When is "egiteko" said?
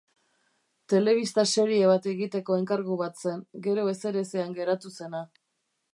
2.13-2.57